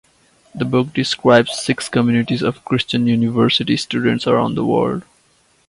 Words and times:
The 0.55 0.65
book 0.65 0.93
describes 0.95 1.59
six 1.59 1.87
communities 1.87 2.41
of 2.41 2.65
Christian 2.65 3.05
university 3.05 3.77
students 3.77 4.25
around 4.25 4.55
the 4.55 4.65
world. 4.65 5.03